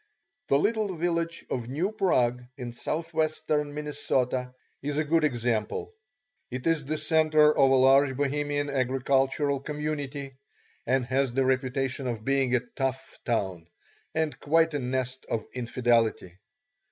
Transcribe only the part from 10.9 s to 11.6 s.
has the